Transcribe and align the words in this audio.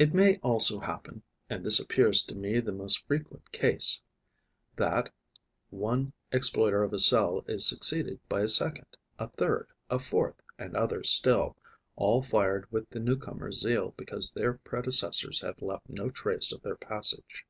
It 0.00 0.12
may 0.12 0.34
also 0.38 0.80
happen 0.80 1.22
and 1.48 1.64
this 1.64 1.78
appears 1.78 2.24
to 2.24 2.34
me 2.34 2.58
the 2.58 2.72
most 2.72 3.06
frequent 3.06 3.52
case 3.52 4.02
that 4.74 5.12
one 5.68 6.12
exploiter 6.32 6.82
of 6.82 6.92
a 6.92 6.98
cell 6.98 7.44
is 7.46 7.64
succeeded 7.68 8.18
by 8.28 8.40
a 8.40 8.48
second, 8.48 8.96
a 9.16 9.28
third, 9.28 9.68
a 9.88 10.00
fourth 10.00 10.42
and 10.58 10.76
others 10.76 11.08
still, 11.10 11.56
all 11.94 12.20
fired 12.20 12.66
with 12.72 12.90
the 12.90 12.98
newcomer's 12.98 13.60
zeal 13.60 13.94
because 13.96 14.32
their 14.32 14.54
predecessors 14.54 15.40
have 15.42 15.62
left 15.62 15.88
no 15.88 16.10
trace 16.10 16.50
of 16.50 16.62
their 16.62 16.74
passage. 16.74 17.46